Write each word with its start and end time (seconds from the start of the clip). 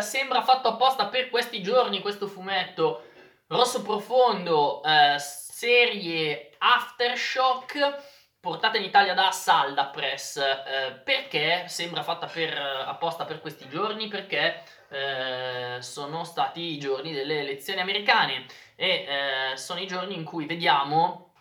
sembra 0.00 0.42
fatto 0.42 0.68
apposta 0.68 1.06
per 1.06 1.30
questi 1.30 1.62
giorni 1.62 2.00
questo 2.00 2.26
fumetto 2.26 3.04
rosso 3.48 3.82
profondo, 3.82 4.82
eh, 4.82 5.16
serie 5.18 6.50
Aftershock 6.58 8.18
portata 8.40 8.78
in 8.78 8.84
Italia 8.84 9.14
da 9.14 9.30
Salda 9.30 9.86
Press. 9.86 10.36
Eh, 10.36 10.92
perché 11.04 11.64
sembra 11.68 12.02
fatta 12.02 12.26
per, 12.26 12.56
apposta 12.56 13.24
per 13.24 13.40
questi 13.40 13.68
giorni? 13.68 14.08
Perché 14.08 14.62
eh, 14.88 15.76
sono 15.80 16.24
stati 16.24 16.60
i 16.74 16.78
giorni 16.78 17.12
delle 17.12 17.40
elezioni 17.40 17.80
americane 17.80 18.46
e 18.76 19.06
eh, 19.52 19.56
sono 19.56 19.80
i 19.80 19.86
giorni 19.86 20.14
in 20.14 20.24
cui 20.24 20.46
vediamo 20.46 21.34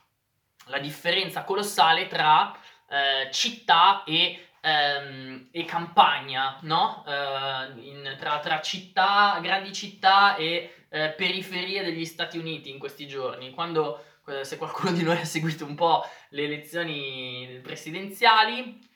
la 0.66 0.80
differenza 0.80 1.44
colossale 1.44 2.08
tra 2.08 2.56
eh, 2.90 3.32
città 3.32 4.04
e 4.04 4.49
ehm, 4.62 5.50
e 5.52 5.66
campagna, 5.66 6.58
no? 6.62 7.04
Eh, 7.08 7.88
in, 7.88 8.16
tra, 8.20 8.40
tra, 8.40 8.62
città, 8.62 9.40
grandi 9.42 9.74
città 9.74 10.36
e 10.36 10.86
eh, 10.90 11.10
periferie 11.10 11.84
degli 11.84 12.06
Stati 12.06 12.38
Uniti 12.38 12.70
in 12.70 12.80
questi 12.80 13.08
giorni. 13.08 13.52
Quando, 13.52 14.04
eh, 14.28 14.44
se 14.44 14.58
qualcuno 14.58 14.92
di 14.92 15.04
noi 15.04 15.18
ha 15.18 15.26
seguito 15.26 15.66
un 15.66 15.76
po' 15.76 16.04
le 16.30 16.44
elezioni 16.44 17.60
presidenziali, 17.64 18.88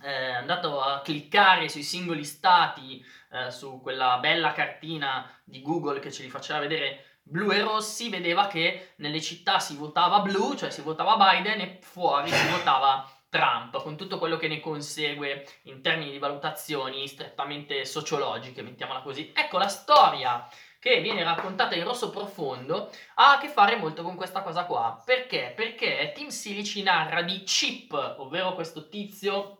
è 0.00 0.30
andato 0.32 0.80
a 0.80 1.00
cliccare 1.02 1.68
sui 1.68 1.82
singoli 1.82 2.24
stati, 2.24 3.04
eh, 3.32 3.50
su 3.50 3.80
quella 3.82 4.18
bella 4.18 4.52
cartina 4.52 5.30
di 5.44 5.60
Google 5.60 6.00
che 6.00 6.10
ce 6.10 6.22
li 6.22 6.30
faceva 6.30 6.58
vedere 6.58 7.18
blu 7.22 7.50
e 7.52 7.60
rossi, 7.60 8.08
vedeva 8.08 8.46
che 8.46 8.94
nelle 8.96 9.20
città 9.20 9.58
si 9.58 9.76
votava 9.76 10.20
blu, 10.20 10.56
cioè 10.56 10.70
si 10.70 10.80
votava 10.80 11.16
Biden, 11.16 11.60
e 11.60 11.78
fuori 11.82 12.30
si 12.30 12.48
votava 12.48 13.08
Trump, 13.30 13.80
con 13.80 13.96
tutto 13.96 14.18
quello 14.18 14.36
che 14.36 14.48
ne 14.48 14.60
consegue 14.60 15.46
in 15.62 15.80
termini 15.80 16.10
di 16.10 16.18
valutazioni 16.18 17.06
strettamente 17.06 17.84
sociologiche, 17.84 18.60
mettiamola 18.60 19.00
così. 19.00 19.32
Ecco, 19.34 19.56
la 19.56 19.68
storia 19.68 20.46
che 20.80 21.00
viene 21.00 21.22
raccontata 21.22 21.76
in 21.76 21.84
rosso 21.84 22.10
profondo 22.10 22.90
ha 23.14 23.32
a 23.34 23.38
che 23.38 23.48
fare 23.48 23.76
molto 23.76 24.02
con 24.02 24.16
questa 24.16 24.42
cosa 24.42 24.64
qua. 24.64 25.00
Perché? 25.04 25.52
Perché 25.54 26.12
Tim 26.14 26.28
Seeley 26.28 26.64
ci 26.64 26.82
narra 26.82 27.22
di 27.22 27.42
Chip, 27.44 27.92
ovvero 28.18 28.54
questo 28.54 28.88
tizio 28.88 29.56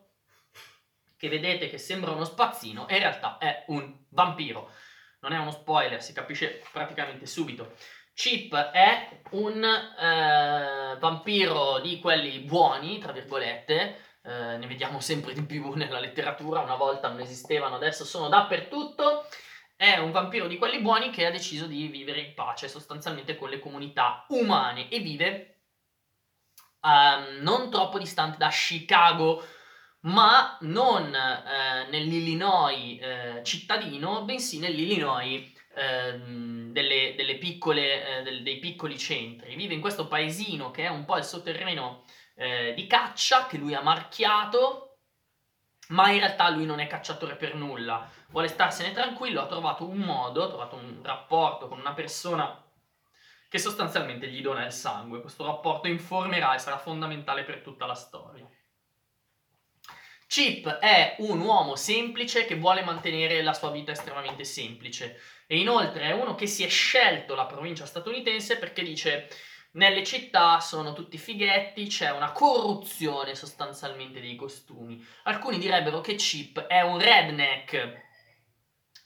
che 1.16 1.28
vedete 1.28 1.68
che 1.68 1.78
sembra 1.78 2.12
uno 2.12 2.24
spazzino 2.24 2.88
e 2.88 2.94
in 2.94 3.00
realtà 3.00 3.38
è 3.38 3.64
un 3.68 3.94
vampiro. 4.08 4.72
Non 5.20 5.32
è 5.32 5.38
uno 5.38 5.50
spoiler, 5.50 6.02
si 6.02 6.14
capisce 6.14 6.62
praticamente 6.72 7.26
subito. 7.26 7.74
Chip 8.20 8.54
è 8.54 9.22
un 9.30 9.64
eh, 9.64 10.98
vampiro 10.98 11.78
di 11.78 11.98
quelli 12.00 12.40
buoni, 12.40 12.98
tra 12.98 13.12
virgolette, 13.12 13.96
eh, 14.22 14.58
ne 14.58 14.66
vediamo 14.66 15.00
sempre 15.00 15.32
di 15.32 15.42
più 15.42 15.72
nella 15.72 16.00
letteratura, 16.00 16.60
una 16.60 16.76
volta 16.76 17.08
non 17.08 17.20
esistevano, 17.20 17.76
adesso 17.76 18.04
sono 18.04 18.28
dappertutto. 18.28 19.24
È 19.74 19.96
un 19.96 20.10
vampiro 20.10 20.48
di 20.48 20.58
quelli 20.58 20.82
buoni 20.82 21.08
che 21.08 21.24
ha 21.24 21.30
deciso 21.30 21.64
di 21.64 21.86
vivere 21.86 22.20
in 22.20 22.34
pace 22.34 22.68
sostanzialmente 22.68 23.38
con 23.38 23.48
le 23.48 23.58
comunità 23.58 24.26
umane 24.28 24.90
e 24.90 24.98
vive 24.98 25.60
um, 26.82 27.38
non 27.40 27.70
troppo 27.70 27.98
distante 27.98 28.36
da 28.36 28.50
Chicago, 28.50 29.42
ma 30.00 30.58
non 30.60 31.14
eh, 31.14 31.88
nell'Illinois 31.88 33.00
eh, 33.00 33.40
cittadino, 33.44 34.24
bensì 34.24 34.58
nell'Illinois 34.58 35.58
ehm, 35.74 36.72
delle, 36.72 37.14
delle 37.16 37.36
piccole, 37.38 38.18
eh, 38.18 38.22
del, 38.22 38.42
dei 38.42 38.58
piccoli 38.58 38.98
centri. 38.98 39.54
Vive 39.56 39.74
in 39.74 39.80
questo 39.80 40.06
paesino 40.08 40.70
che 40.70 40.84
è 40.84 40.88
un 40.88 41.04
po' 41.04 41.16
il 41.16 41.24
sotterraneo 41.24 42.04
eh, 42.34 42.72
di 42.74 42.86
caccia 42.86 43.46
che 43.46 43.58
lui 43.58 43.74
ha 43.74 43.82
marchiato, 43.82 44.98
ma 45.88 46.10
in 46.10 46.20
realtà 46.20 46.48
lui 46.50 46.66
non 46.66 46.80
è 46.80 46.86
cacciatore 46.86 47.36
per 47.36 47.54
nulla, 47.54 48.08
vuole 48.28 48.48
starsene 48.48 48.92
tranquillo, 48.92 49.42
ha 49.42 49.46
trovato 49.46 49.88
un 49.88 49.98
modo, 49.98 50.44
ha 50.44 50.48
trovato 50.48 50.76
un 50.76 51.00
rapporto 51.02 51.68
con 51.68 51.78
una 51.78 51.92
persona 51.92 52.64
che 53.48 53.58
sostanzialmente 53.58 54.28
gli 54.28 54.40
dona 54.40 54.64
il 54.64 54.72
sangue. 54.72 55.20
Questo 55.20 55.44
rapporto 55.44 55.88
informerà 55.88 56.54
e 56.54 56.58
sarà 56.58 56.78
fondamentale 56.78 57.42
per 57.42 57.60
tutta 57.60 57.84
la 57.84 57.94
storia. 57.94 58.48
Chip 60.30 60.78
è 60.78 61.16
un 61.18 61.40
uomo 61.40 61.74
semplice 61.74 62.44
che 62.44 62.54
vuole 62.54 62.84
mantenere 62.84 63.42
la 63.42 63.52
sua 63.52 63.72
vita 63.72 63.90
estremamente 63.90 64.44
semplice 64.44 65.20
e 65.44 65.58
inoltre 65.58 66.04
è 66.04 66.12
uno 66.12 66.36
che 66.36 66.46
si 66.46 66.62
è 66.62 66.68
scelto 66.68 67.34
la 67.34 67.46
provincia 67.46 67.84
statunitense 67.84 68.56
perché 68.56 68.84
dice 68.84 69.28
nelle 69.72 70.04
città 70.04 70.60
sono 70.60 70.92
tutti 70.92 71.18
fighetti, 71.18 71.88
c'è 71.88 72.12
una 72.12 72.30
corruzione 72.30 73.34
sostanzialmente 73.34 74.20
dei 74.20 74.36
costumi. 74.36 75.04
Alcuni 75.24 75.58
direbbero 75.58 76.00
che 76.00 76.14
Chip 76.14 76.60
è 76.60 76.80
un 76.82 77.00
redneck. 77.00 78.00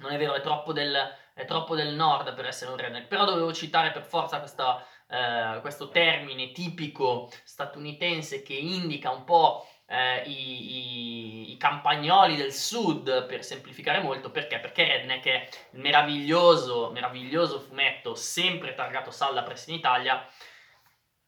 Non 0.00 0.12
è 0.12 0.18
vero, 0.18 0.34
è 0.34 0.42
troppo 0.42 0.74
del, 0.74 0.94
è 1.32 1.46
troppo 1.46 1.74
del 1.74 1.94
nord 1.94 2.34
per 2.34 2.44
essere 2.44 2.70
un 2.70 2.76
redneck, 2.76 3.06
però 3.06 3.24
dovevo 3.24 3.50
citare 3.54 3.92
per 3.92 4.04
forza 4.04 4.40
questa, 4.40 4.86
eh, 5.08 5.60
questo 5.62 5.88
termine 5.88 6.52
tipico 6.52 7.30
statunitense 7.44 8.42
che 8.42 8.52
indica 8.52 9.08
un 9.10 9.24
po' 9.24 9.66
eh, 9.94 10.22
i, 10.26 11.50
i, 11.50 11.52
i, 11.52 11.56
campagnoli 11.56 12.34
del 12.34 12.52
sud, 12.52 13.26
per 13.26 13.44
semplificare 13.44 14.00
molto, 14.00 14.30
perché? 14.30 14.58
Perché 14.58 14.84
Redneck 14.84 15.26
è 15.26 15.48
il 15.70 15.80
meraviglioso, 15.80 16.90
meraviglioso 16.90 17.60
fumetto, 17.60 18.16
sempre 18.16 18.74
targato 18.74 19.12
Salla 19.12 19.44
Press 19.44 19.68
in 19.68 19.74
Italia, 19.74 20.26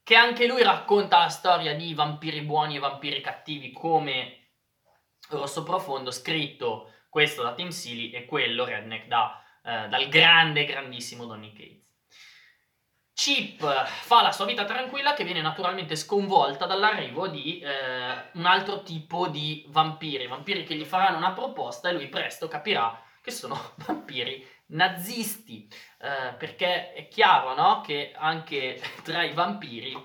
che 0.03 0.17
anche 0.17 0.47
lui 0.47 0.63
racconta 0.65 1.19
la 1.19 1.29
storia 1.29 1.75
di 1.77 1.95
vampiri 1.95 2.41
buoni 2.43 2.77
e 2.77 2.81
vampiri 2.81 3.21
cattivi 3.21 3.71
come 3.71 4.49
Rosso 5.29 5.63
Profondo, 5.63 6.11
scritto 6.11 6.93
questo 7.09 7.43
da 7.43 7.55
Tim 7.55 7.69
Seeley 7.69 8.11
e 8.11 8.25
quello 8.25 8.65
Redneck 8.65 9.07
da, 9.07 9.43
eh, 9.65 9.89
dal 9.89 10.09
grande, 10.09 10.65
grandissimo 10.65 11.25
Donny 11.25 11.53
Cates. 11.53 11.86
Chip 13.17 13.65
fa 13.87 14.21
la 14.21 14.31
sua 14.31 14.45
vita 14.45 14.67
tranquilla 14.67 15.15
che 15.15 15.25
viene 15.25 15.41
naturalmente 15.41 15.97
sconvolta 15.97 16.67
dall'arrivo 16.67 17.29
di 17.29 17.61
eh, 17.61 18.29
un 18.35 18.45
altro 18.45 18.83
tipo 18.83 19.27
di 19.29 19.65
vampiri, 19.69 20.27
vampiri 20.27 20.65
che 20.65 20.75
gli 20.75 20.85
faranno 20.85 21.17
una 21.17 21.33
proposta 21.33 21.89
e 21.89 21.95
lui 21.95 22.09
presto 22.09 22.47
capirà 22.47 23.03
che 23.23 23.31
sono 23.31 23.73
vampiri 23.87 24.47
nazisti, 24.67 25.67
eh, 25.99 26.35
perché 26.35 26.93
è 26.93 27.09
chiaro 27.09 27.55
no? 27.55 27.81
che 27.81 28.13
anche 28.15 28.79
tra 29.03 29.23
i 29.23 29.33
vampiri 29.33 29.97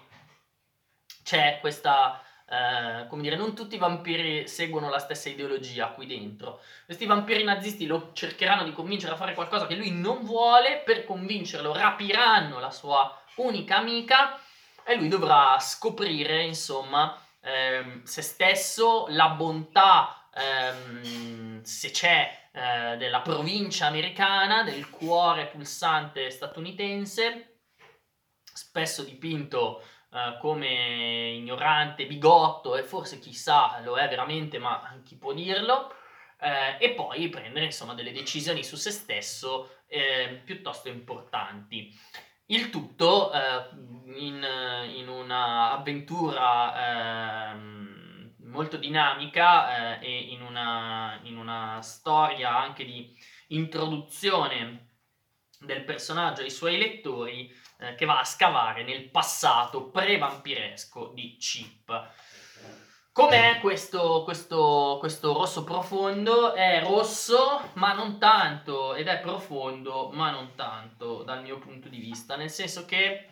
c'è 1.21 1.57
questa 1.59 2.23
eh, 2.51 3.07
come 3.07 3.21
dire, 3.21 3.37
non 3.37 3.55
tutti 3.55 3.75
i 3.75 3.77
vampiri 3.77 4.45
seguono 4.45 4.89
la 4.89 4.99
stessa 4.99 5.29
ideologia 5.29 5.87
qui 5.91 6.05
dentro. 6.05 6.59
Questi 6.83 7.05
vampiri 7.05 7.45
nazisti 7.45 7.85
lo 7.85 8.09
cercheranno 8.11 8.65
di 8.65 8.73
convincere 8.73 9.13
a 9.13 9.15
fare 9.15 9.33
qualcosa 9.33 9.67
che 9.67 9.75
lui 9.75 9.91
non 9.91 10.25
vuole, 10.25 10.81
per 10.83 11.05
convincerlo 11.05 11.73
rapiranno 11.73 12.59
la 12.59 12.69
sua 12.69 13.17
unica 13.35 13.77
amica 13.77 14.37
e 14.83 14.95
lui 14.95 15.07
dovrà 15.07 15.57
scoprire, 15.59 16.43
insomma, 16.43 17.17
ehm, 17.39 18.03
se 18.03 18.21
stesso, 18.21 19.05
la 19.07 19.29
bontà, 19.29 20.27
ehm, 20.35 21.61
se 21.63 21.91
c'è, 21.91 22.49
eh, 22.51 22.97
della 22.97 23.21
provincia 23.21 23.85
americana, 23.85 24.63
del 24.63 24.89
cuore 24.89 25.45
pulsante 25.47 26.29
statunitense, 26.29 27.59
spesso 28.43 29.03
dipinto 29.03 29.81
uh, 30.11 30.37
come 30.39 31.31
ignorante, 31.31 32.05
bigotto 32.05 32.75
e 32.75 32.83
forse 32.83 33.19
chissà 33.19 33.79
lo 33.83 33.95
è 33.95 34.07
veramente, 34.07 34.59
ma 34.59 34.99
chi 35.03 35.17
può 35.17 35.33
dirlo? 35.33 35.95
Eh, 36.43 36.77
e 36.79 36.95
poi 36.95 37.29
prendere 37.29 37.65
insomma 37.65 37.93
delle 37.93 38.11
decisioni 38.11 38.63
su 38.63 38.75
se 38.75 38.89
stesso 38.89 39.81
eh, 39.85 40.41
piuttosto 40.43 40.89
importanti. 40.89 41.95
Il 42.47 42.71
tutto 42.71 43.31
eh, 43.31 43.69
in, 44.15 44.43
in 44.95 45.07
un'avventura 45.07 47.51
ehm, 47.51 48.33
molto 48.45 48.77
dinamica 48.77 49.99
eh, 49.99 50.05
e 50.05 50.17
in 50.33 50.41
una, 50.41 51.19
in 51.23 51.37
una 51.37 51.79
storia 51.81 52.57
anche 52.57 52.85
di 52.85 53.15
introduzione 53.49 54.90
del 55.61 55.83
personaggio 55.83 56.41
ai 56.41 56.49
suoi 56.49 56.77
lettori 56.77 57.53
eh, 57.79 57.95
che 57.95 58.05
va 58.05 58.19
a 58.19 58.25
scavare 58.25 58.83
nel 58.83 59.09
passato 59.09 59.89
pre-vampiresco 59.89 61.11
di 61.13 61.37
Chip. 61.37 62.09
Com'è 63.13 63.59
questo, 63.59 64.23
questo, 64.23 64.95
questo 64.99 65.33
rosso 65.33 65.65
profondo? 65.65 66.53
È 66.53 66.81
rosso, 66.81 67.71
ma 67.73 67.91
non 67.91 68.17
tanto, 68.17 68.95
ed 68.95 69.07
è 69.07 69.19
profondo, 69.19 70.09
ma 70.13 70.31
non 70.31 70.55
tanto, 70.55 71.23
dal 71.23 71.41
mio 71.41 71.57
punto 71.57 71.89
di 71.89 71.99
vista, 71.99 72.37
nel 72.37 72.49
senso 72.49 72.85
che 72.85 73.27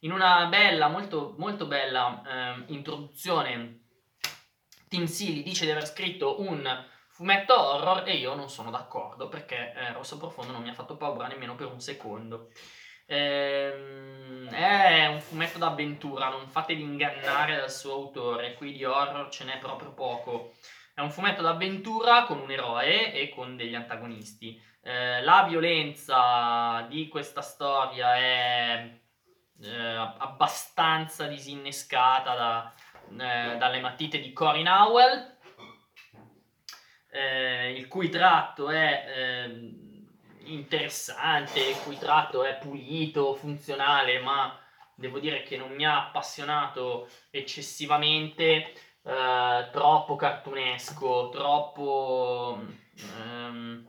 in 0.00 0.12
una 0.12 0.46
bella, 0.46 0.88
molto, 0.88 1.34
molto 1.36 1.66
bella 1.66 2.22
eh, 2.24 2.72
introduzione, 2.72 3.80
Tim 4.88 5.04
Seeley 5.04 5.42
dice 5.42 5.66
di 5.66 5.72
aver 5.72 5.86
scritto 5.86 6.40
un 6.40 6.66
fumetto 7.18 7.60
horror 7.60 8.04
e 8.06 8.14
io 8.14 8.34
non 8.34 8.48
sono 8.48 8.70
d'accordo 8.70 9.28
perché 9.28 9.72
eh, 9.74 9.92
Rosso 9.92 10.18
Profondo 10.18 10.52
non 10.52 10.62
mi 10.62 10.68
ha 10.68 10.72
fatto 10.72 10.96
paura 10.96 11.26
nemmeno 11.26 11.56
per 11.56 11.66
un 11.66 11.80
secondo. 11.80 12.50
Ehm, 13.06 14.48
è 14.50 15.08
un 15.08 15.20
fumetto 15.20 15.58
d'avventura, 15.58 16.28
non 16.28 16.46
fatevi 16.46 16.80
ingannare 16.80 17.56
dal 17.56 17.72
suo 17.72 17.92
autore, 17.94 18.54
qui 18.54 18.72
di 18.72 18.84
horror 18.84 19.30
ce 19.30 19.42
n'è 19.42 19.58
proprio 19.58 19.92
poco. 19.94 20.52
È 20.94 21.00
un 21.00 21.10
fumetto 21.10 21.42
d'avventura 21.42 22.22
con 22.22 22.38
un 22.38 22.52
eroe 22.52 23.12
e 23.12 23.30
con 23.30 23.56
degli 23.56 23.74
antagonisti. 23.74 24.60
Eh, 24.80 25.20
la 25.22 25.42
violenza 25.42 26.86
di 26.88 27.08
questa 27.08 27.42
storia 27.42 28.14
è 28.16 29.00
eh, 29.60 29.94
abbastanza 30.18 31.26
disinnescata 31.26 32.34
da, 32.36 32.72
eh, 33.10 33.56
dalle 33.56 33.80
matite 33.80 34.20
di 34.20 34.32
Corin 34.32 34.68
Howell, 34.68 35.37
eh, 37.10 37.72
il 37.72 37.88
cui 37.88 38.08
tratto 38.08 38.70
è 38.70 39.04
ehm, 39.06 40.06
interessante, 40.44 41.60
il 41.60 41.78
cui 41.82 41.98
tratto 41.98 42.44
è 42.44 42.58
pulito, 42.58 43.34
funzionale, 43.34 44.20
ma 44.20 44.58
devo 44.94 45.18
dire 45.18 45.42
che 45.42 45.56
non 45.56 45.72
mi 45.72 45.84
ha 45.86 46.06
appassionato 46.06 47.08
eccessivamente, 47.30 48.72
eh, 49.02 49.68
troppo 49.72 50.16
cartunesco, 50.16 51.28
troppo... 51.30 52.62
Ehm, 53.20 53.86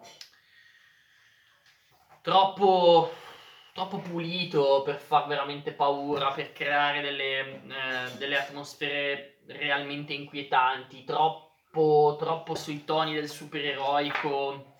troppo 2.21 3.11
troppo 3.79 3.99
pulito 3.99 4.81
per 4.83 4.97
far 4.97 5.25
veramente 5.27 5.71
paura, 5.71 6.31
per 6.31 6.51
creare 6.51 6.99
delle, 6.99 7.63
eh, 7.63 8.17
delle 8.17 8.37
atmosfere 8.37 9.39
realmente 9.47 10.11
inquietanti, 10.11 11.05
troppo, 11.05 11.48
troppo 12.17 12.55
sui 12.55 12.83
toni 12.85 13.13
del 13.13 13.29
supereroico, 13.29 14.77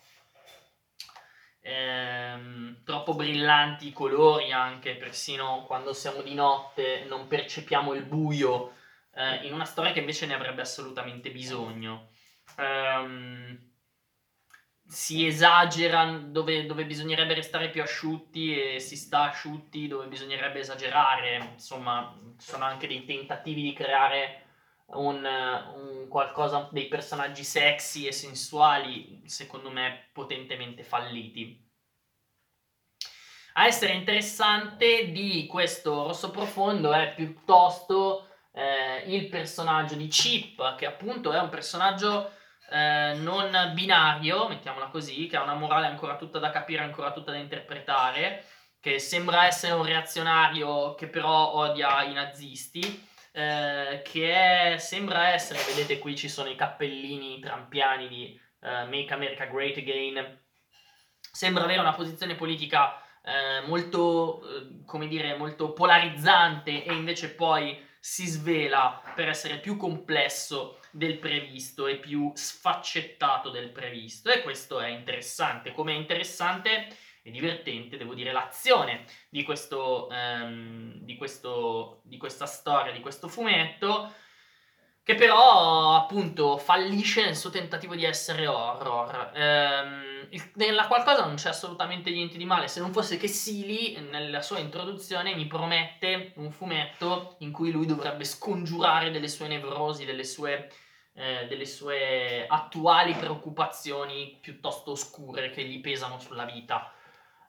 ehm, 1.60 2.82
troppo 2.84 3.14
brillanti 3.14 3.88
i 3.88 3.92
colori 3.92 4.52
anche, 4.52 4.96
persino 4.96 5.64
quando 5.66 5.92
siamo 5.92 6.22
di 6.22 6.34
notte 6.34 7.04
non 7.08 7.26
percepiamo 7.26 7.92
il 7.94 8.04
buio, 8.04 8.74
eh, 9.14 9.46
in 9.46 9.52
una 9.52 9.64
storia 9.64 9.92
che 9.92 10.00
invece 10.00 10.26
ne 10.26 10.34
avrebbe 10.34 10.62
assolutamente 10.62 11.30
bisogno. 11.30 12.10
Um, 12.56 13.58
si 14.86 15.24
esagera 15.24 16.04
dove, 16.04 16.66
dove, 16.66 16.84
bisognerebbe 16.84 17.34
restare 17.34 17.70
più 17.70 17.80
asciutti 17.80 18.74
e 18.74 18.80
si 18.80 18.96
sta 18.96 19.30
asciutti 19.30 19.86
dove 19.86 20.06
bisognerebbe 20.06 20.58
esagerare. 20.58 21.50
Insomma, 21.52 22.12
sono 22.38 22.64
anche 22.64 22.88
dei 22.88 23.04
tentativi 23.04 23.62
di 23.62 23.72
creare 23.72 24.49
un, 24.92 25.24
un 25.24 26.08
qualcosa, 26.08 26.68
dei 26.70 26.88
personaggi 26.88 27.44
sexy 27.44 28.06
e 28.06 28.12
sensuali, 28.12 29.22
secondo 29.26 29.70
me, 29.70 30.10
potentemente 30.12 30.82
falliti. 30.82 31.68
A 33.54 33.66
essere 33.66 33.94
interessante 33.94 35.10
di 35.10 35.46
questo 35.46 36.04
rosso 36.04 36.30
profondo 36.30 36.92
è 36.92 37.14
piuttosto 37.14 38.28
eh, 38.52 39.04
il 39.06 39.28
personaggio 39.28 39.94
di 39.94 40.06
Chip, 40.08 40.76
che 40.76 40.86
appunto 40.86 41.32
è 41.32 41.38
un 41.38 41.48
personaggio 41.48 42.32
eh, 42.70 43.14
non 43.16 43.72
binario, 43.74 44.48
mettiamola 44.48 44.86
così, 44.86 45.26
che 45.26 45.36
ha 45.36 45.42
una 45.42 45.54
morale 45.54 45.86
ancora 45.86 46.16
tutta 46.16 46.38
da 46.38 46.50
capire, 46.50 46.82
ancora 46.82 47.12
tutta 47.12 47.32
da 47.32 47.38
interpretare, 47.38 48.44
che 48.80 48.98
sembra 48.98 49.46
essere 49.46 49.74
un 49.74 49.84
reazionario 49.84 50.94
che 50.94 51.08
però 51.08 51.54
odia 51.54 52.02
i 52.04 52.12
nazisti, 52.12 53.08
eh, 53.32 54.02
che 54.04 54.72
è, 54.72 54.78
sembra 54.78 55.28
essere, 55.28 55.60
vedete 55.68 55.98
qui 55.98 56.16
ci 56.16 56.28
sono 56.28 56.48
i 56.48 56.56
cappellini 56.56 57.40
trampiani 57.40 58.08
di 58.08 58.40
uh, 58.60 58.88
Make 58.88 59.12
America 59.12 59.46
Great 59.46 59.76
Again, 59.76 60.40
sembra 61.20 61.64
avere 61.64 61.80
una 61.80 61.94
posizione 61.94 62.34
politica 62.34 63.02
eh, 63.22 63.66
molto, 63.66 64.40
eh, 64.42 64.84
come 64.84 65.06
dire, 65.06 65.36
molto 65.36 65.72
polarizzante 65.72 66.84
e 66.84 66.92
invece 66.92 67.34
poi 67.34 67.86
si 68.00 68.26
svela 68.26 69.02
per 69.14 69.28
essere 69.28 69.58
più 69.58 69.76
complesso 69.76 70.80
del 70.90 71.18
previsto 71.18 71.86
e 71.86 71.96
più 71.96 72.32
sfaccettato 72.34 73.50
del 73.50 73.70
previsto. 73.70 74.30
E 74.30 74.42
questo 74.42 74.80
è 74.80 74.88
interessante. 74.88 75.72
Come 75.72 75.92
è 75.92 75.96
interessante 75.96 76.88
e 77.22 77.30
divertente, 77.30 77.96
devo 77.96 78.14
dire, 78.14 78.32
l'azione 78.32 79.04
di, 79.28 79.42
questo, 79.42 80.08
um, 80.10 80.94
di, 81.00 81.16
questo, 81.16 82.00
di 82.04 82.16
questa 82.16 82.46
storia, 82.46 82.92
di 82.92 83.00
questo 83.00 83.28
fumetto 83.28 84.12
che 85.10 85.16
però 85.16 85.96
appunto 85.96 86.56
fallisce 86.56 87.24
nel 87.24 87.36
suo 87.36 87.50
tentativo 87.50 87.96
di 87.96 88.04
essere 88.04 88.46
horror. 88.46 89.32
Ehm, 89.34 90.28
nella 90.54 90.86
qualcosa 90.86 91.24
non 91.24 91.34
c'è 91.34 91.48
assolutamente 91.48 92.10
niente 92.10 92.36
di 92.36 92.44
male, 92.44 92.68
se 92.68 92.78
non 92.78 92.92
fosse 92.92 93.16
che 93.16 93.26
Sili 93.26 93.98
nella 94.08 94.40
sua 94.40 94.58
introduzione 94.58 95.34
mi 95.34 95.48
promette 95.48 96.32
un 96.36 96.52
fumetto 96.52 97.36
in 97.40 97.50
cui 97.50 97.72
lui 97.72 97.86
dovrebbe 97.86 98.22
scongiurare 98.24 99.10
delle 99.10 99.26
sue 99.26 99.48
nevrosi, 99.48 100.04
delle 100.04 100.22
sue, 100.22 100.70
eh, 101.14 101.46
delle 101.48 101.66
sue 101.66 102.46
attuali 102.46 103.14
preoccupazioni 103.14 104.38
piuttosto 104.40 104.92
oscure 104.92 105.50
che 105.50 105.64
gli 105.64 105.80
pesano 105.80 106.20
sulla 106.20 106.44
vita. 106.44 106.92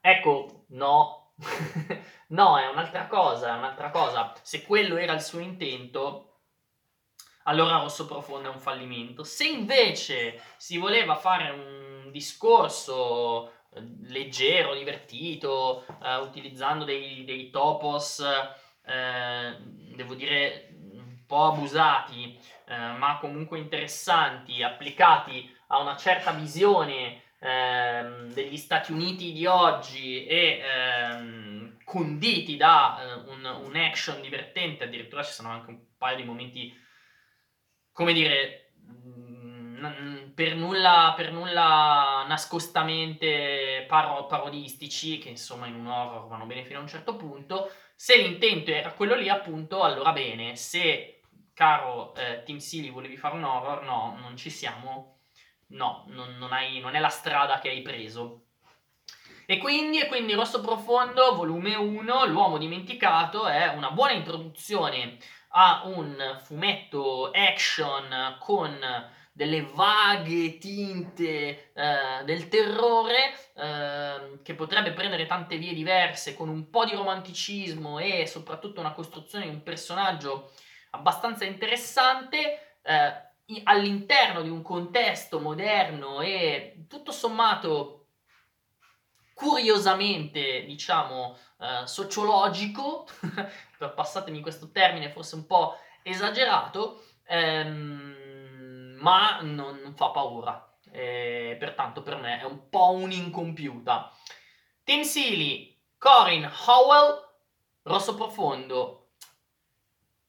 Ecco, 0.01 0.65
no, 0.69 1.33
no, 2.29 2.57
è 2.57 2.67
un'altra 2.67 3.05
cosa, 3.07 3.53
è 3.53 3.57
un'altra 3.57 3.91
cosa. 3.91 4.33
Se 4.41 4.63
quello 4.63 4.97
era 4.97 5.13
il 5.13 5.21
suo 5.21 5.39
intento, 5.39 6.39
allora 7.43 7.77
Rosso 7.77 8.07
Profondo 8.07 8.49
è 8.49 8.53
un 8.53 8.59
fallimento. 8.59 9.23
Se 9.23 9.47
invece 9.47 10.41
si 10.57 10.77
voleva 10.77 11.15
fare 11.15 11.51
un 11.51 12.09
discorso 12.11 13.51
eh, 13.73 13.81
leggero, 14.03 14.73
divertito, 14.73 15.85
eh, 16.03 16.15
utilizzando 16.17 16.83
dei, 16.83 17.23
dei 17.23 17.51
topos, 17.51 18.25
eh, 18.85 19.55
devo 19.95 20.15
dire, 20.15 20.69
un 20.93 21.25
po' 21.27 21.45
abusati, 21.45 22.39
eh, 22.65 22.75
ma 22.75 23.17
comunque 23.19 23.59
interessanti, 23.59 24.63
applicati 24.63 25.55
a 25.67 25.79
una 25.79 25.95
certa 25.95 26.31
visione 26.31 27.21
ehm, 27.41 28.31
degli 28.33 28.57
Stati 28.57 28.91
Uniti 28.91 29.33
di 29.33 29.45
oggi 29.45 30.25
e 30.25 30.61
ehm, 30.63 31.77
conditi 31.83 32.55
da 32.57 32.99
eh, 33.01 33.13
un, 33.29 33.43
un 33.43 33.75
action 33.75 34.21
divertente, 34.21 34.83
addirittura 34.85 35.23
ci 35.23 35.33
sono 35.33 35.49
anche 35.49 35.69
un 35.69 35.79
paio 35.97 36.15
di 36.17 36.23
momenti 36.23 36.73
come 37.91 38.13
dire, 38.13 38.73
mm, 38.89 40.31
per 40.33 40.55
nulla, 40.55 41.13
per 41.15 41.31
nulla 41.31 42.25
nascostamente 42.27 43.85
paro- 43.87 44.25
parodistici, 44.27 45.17
che 45.17 45.29
insomma 45.29 45.67
in 45.67 45.75
un 45.75 45.87
horror 45.87 46.27
vanno 46.27 46.45
bene 46.45 46.63
fino 46.63 46.79
a 46.79 46.81
un 46.81 46.87
certo 46.87 47.15
punto. 47.15 47.71
Se 47.95 48.17
l'intento 48.17 48.71
era 48.71 48.93
quello 48.93 49.15
lì, 49.15 49.29
appunto, 49.29 49.83
allora 49.83 50.11
bene. 50.11 50.55
Se, 50.55 51.21
caro 51.53 52.15
eh, 52.15 52.43
Tim 52.43 52.57
Sealy, 52.57 52.89
volevi 52.89 53.17
fare 53.17 53.35
un 53.35 53.43
horror, 53.43 53.83
no, 53.83 54.17
non 54.19 54.35
ci 54.37 54.49
siamo. 54.49 55.19
No, 55.71 56.05
non, 56.07 56.37
non, 56.37 56.51
hai, 56.53 56.79
non 56.79 56.95
è 56.95 56.99
la 56.99 57.09
strada 57.09 57.59
che 57.59 57.69
hai 57.69 57.81
preso. 57.81 58.45
E 59.45 59.57
quindi, 59.57 59.99
e 59.99 60.07
quindi 60.07 60.33
Rosso 60.33 60.61
Profondo, 60.61 61.35
volume 61.35 61.75
1, 61.75 62.25
L'uomo 62.25 62.57
dimenticato, 62.57 63.47
è 63.47 63.67
una 63.67 63.91
buona 63.91 64.13
introduzione 64.13 65.17
a 65.49 65.81
un 65.85 66.39
fumetto 66.41 67.31
action 67.31 68.37
con 68.39 68.79
delle 69.33 69.61
vaghe 69.73 70.57
tinte 70.57 71.71
eh, 71.73 72.23
del 72.25 72.47
terrore 72.49 73.33
eh, 73.55 74.39
che 74.43 74.53
potrebbe 74.55 74.91
prendere 74.91 75.25
tante 75.25 75.57
vie 75.57 75.73
diverse 75.73 76.35
con 76.35 76.49
un 76.49 76.69
po' 76.69 76.85
di 76.85 76.93
romanticismo 76.93 77.97
e 77.99 78.27
soprattutto 78.27 78.81
una 78.81 78.91
costruzione 78.91 79.45
di 79.45 79.51
un 79.51 79.63
personaggio 79.63 80.51
abbastanza 80.91 81.45
interessante 81.45 82.77
eh, 82.83 83.29
all'interno 83.63 84.41
di 84.41 84.49
un 84.49 84.61
contesto 84.61 85.39
moderno 85.39 86.21
e 86.21 86.85
tutto 86.87 87.11
sommato 87.11 88.01
curiosamente, 89.33 90.63
diciamo, 90.65 91.35
eh, 91.59 91.87
sociologico, 91.87 93.07
passatemi 93.95 94.39
questo 94.39 94.69
termine 94.71 95.09
forse 95.09 95.33
un 95.33 95.47
po' 95.47 95.77
esagerato, 96.03 97.03
ehm, 97.25 98.97
ma 98.99 99.39
non, 99.41 99.79
non, 99.81 99.95
fa 99.95 100.09
paura. 100.11 100.67
E, 100.91 101.55
pertanto 101.59 102.03
per 102.03 102.17
me 102.17 102.39
è 102.39 102.43
un 102.43 102.69
po' 102.69 102.91
un'incompiuta. 102.91 104.11
Tim 104.83 105.01
Sealy, 105.01 105.75
Corin 105.97 106.47
Howell, 106.67 107.27
rosso 107.83 108.13
profondo, 108.13 109.00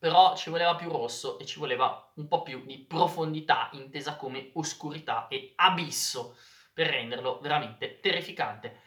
però 0.03 0.35
ci 0.35 0.51
voleva 0.51 0.75
più 0.75 0.91
rosso 0.91 1.39
e 1.39 1.47
ci 1.47 1.61
voleva 1.61 2.11
un 2.17 2.27
po' 2.27 2.43
più 2.43 2.65
di 2.67 2.79
profondità 2.79 3.69
intesa 3.75 4.17
come 4.17 4.51
oscurità 4.55 5.29
e 5.29 5.53
abisso 5.55 6.37
per 6.75 6.89
renderlo 6.89 7.39
veramente 7.39 8.01
terrificante. 8.01 8.81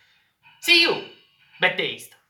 See 0.59 0.81
you! 0.81 0.93
Bad 1.57 1.75
taste! 1.75 2.24